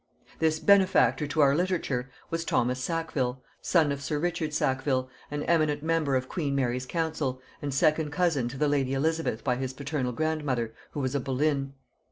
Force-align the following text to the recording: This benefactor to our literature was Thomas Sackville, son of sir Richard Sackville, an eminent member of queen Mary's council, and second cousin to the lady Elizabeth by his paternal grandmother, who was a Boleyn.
This 0.39 0.57
benefactor 0.57 1.27
to 1.27 1.41
our 1.41 1.53
literature 1.55 2.09
was 2.31 2.43
Thomas 2.43 2.79
Sackville, 2.83 3.43
son 3.61 3.91
of 3.91 4.01
sir 4.01 4.17
Richard 4.17 4.51
Sackville, 4.51 5.11
an 5.29 5.43
eminent 5.43 5.83
member 5.83 6.15
of 6.15 6.27
queen 6.27 6.55
Mary's 6.55 6.87
council, 6.87 7.39
and 7.61 7.71
second 7.71 8.09
cousin 8.09 8.47
to 8.47 8.57
the 8.57 8.67
lady 8.67 8.95
Elizabeth 8.95 9.43
by 9.43 9.57
his 9.57 9.73
paternal 9.73 10.11
grandmother, 10.11 10.73
who 10.93 11.01
was 11.01 11.13
a 11.13 11.19
Boleyn. 11.19 11.73